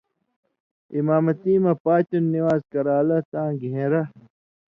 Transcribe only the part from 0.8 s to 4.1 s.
اِمامتی مہ پاتیوں نِوان٘ز کران٘لاں تاں گھین٘رہ